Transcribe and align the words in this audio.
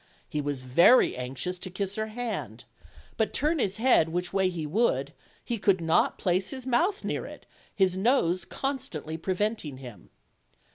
He 0.27 0.41
was 0.41 0.63
very 0.63 1.15
anxious 1.15 1.59
to 1.59 1.69
kiss 1.69 1.95
her 1.95 2.07
hand, 2.07 2.63
but 3.17 3.33
turn 3.33 3.59
his 3.59 3.77
head 3.77 4.09
which 4.09 4.33
way 4.33 4.49
he 4.49 4.65
would, 4.65 5.13
he 5.45 5.59
could 5.59 5.79
not 5.79 6.17
place 6.17 6.49
his 6.49 6.65
mouth 6.65 7.03
near 7.03 7.27
it, 7.27 7.45
his 7.75 7.95
nose 7.95 8.43
constantly 8.43 9.15
preventing 9.15 9.77
him. 9.77 10.09